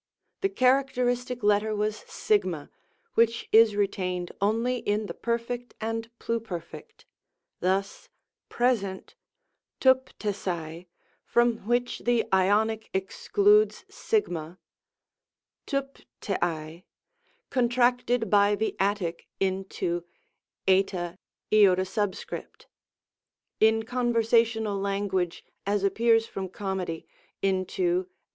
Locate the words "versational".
24.15-24.81